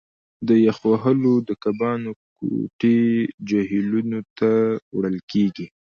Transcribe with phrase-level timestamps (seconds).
[0.47, 3.01] د یخ وهلو د کبانو کوټې
[3.49, 4.49] جهیلونو ته
[4.95, 5.67] وړل کیږي